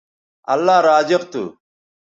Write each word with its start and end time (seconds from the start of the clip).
اللہ 0.53 0.77
رازق 0.87 1.21
تھو 1.31 1.43